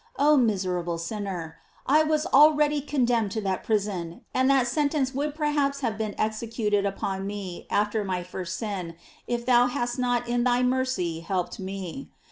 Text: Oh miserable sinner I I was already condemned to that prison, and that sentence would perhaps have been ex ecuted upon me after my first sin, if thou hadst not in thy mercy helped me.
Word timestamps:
Oh 0.17 0.35
miserable 0.35 0.97
sinner 0.97 1.59
I 1.85 1.99
I 1.99 2.03
was 2.03 2.25
already 2.25 2.81
condemned 2.81 3.29
to 3.33 3.41
that 3.41 3.63
prison, 3.63 4.21
and 4.33 4.49
that 4.49 4.65
sentence 4.65 5.13
would 5.13 5.35
perhaps 5.35 5.81
have 5.81 5.95
been 5.95 6.15
ex 6.17 6.39
ecuted 6.41 6.87
upon 6.87 7.27
me 7.27 7.67
after 7.69 8.03
my 8.03 8.23
first 8.23 8.57
sin, 8.57 8.95
if 9.27 9.45
thou 9.45 9.67
hadst 9.67 9.99
not 9.99 10.27
in 10.27 10.43
thy 10.43 10.63
mercy 10.63 11.19
helped 11.19 11.59
me. 11.59 12.09